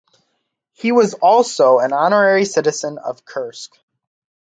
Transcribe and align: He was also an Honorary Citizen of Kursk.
He 0.73 0.91
was 0.91 1.13
also 1.13 1.77
an 1.77 1.93
Honorary 1.93 2.43
Citizen 2.43 2.97
of 2.97 3.23
Kursk. 3.23 3.77